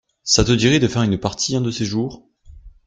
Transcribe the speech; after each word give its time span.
ça 0.23 0.43
te 0.43 0.51
dirait 0.51 0.79
de 0.79 0.87
faire 0.87 1.03
une 1.03 1.19
partie 1.19 1.55
un 1.55 1.61
de 1.61 1.69
ces 1.69 1.85
jours? 1.85 2.27